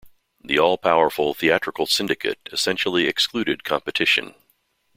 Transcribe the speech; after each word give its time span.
The 0.43 0.57
all-powerful 0.57 1.35
Theatrical 1.35 1.85
Syndicate 1.85 2.39
essentially 2.51 3.05
excluded 3.05 3.63
competition. 3.63 4.33